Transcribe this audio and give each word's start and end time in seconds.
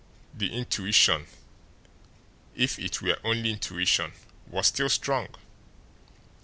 The 0.33 0.51
intuition, 0.51 1.27
if 2.55 2.79
it 2.79 3.03
were 3.03 3.19
only 3.23 3.51
intuition, 3.51 4.13
was 4.47 4.65
still 4.65 4.89
strong. 4.89 5.27